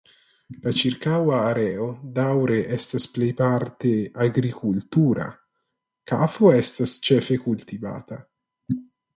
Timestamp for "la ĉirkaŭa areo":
0.61-1.89